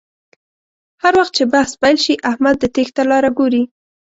هر 1.03 1.13
وخت 1.19 1.33
چې 1.37 1.43
بحث 1.53 1.71
پیل 1.81 1.97
شي 2.05 2.13
احمد 2.31 2.55
د 2.59 2.65
تېښتې 2.75 3.03
لاره 3.11 3.29
گوري 3.37 3.63